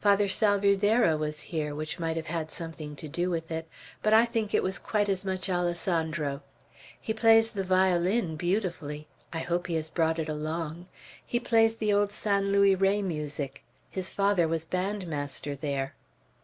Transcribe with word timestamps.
Father 0.00 0.28
Salvierderra 0.28 1.16
was 1.16 1.40
here, 1.54 1.72
which 1.72 2.00
might 2.00 2.16
have 2.16 2.26
had 2.26 2.50
something 2.50 2.96
to 2.96 3.06
do 3.06 3.30
with 3.30 3.48
it; 3.48 3.68
but 4.02 4.12
I 4.12 4.24
think 4.26 4.52
it 4.52 4.64
was 4.64 4.76
quite 4.76 5.08
as 5.08 5.24
much 5.24 5.48
Alessandro. 5.48 6.42
He 7.00 7.14
plays 7.14 7.50
the 7.50 7.62
violin 7.62 8.34
beautifully. 8.34 9.06
I 9.32 9.38
hope 9.38 9.68
he 9.68 9.76
has 9.76 9.88
brought 9.88 10.18
it 10.18 10.28
along. 10.28 10.88
He 11.24 11.38
plays 11.38 11.76
the 11.76 11.92
old 11.92 12.10
San 12.10 12.50
Luis 12.50 12.76
Rey 12.76 13.02
music. 13.02 13.62
His 13.88 14.10
father 14.10 14.48
was 14.48 14.64
band 14.64 15.06
master 15.06 15.54
there." 15.54 15.94